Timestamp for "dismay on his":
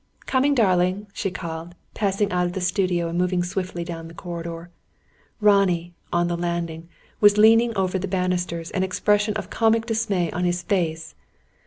9.85-10.63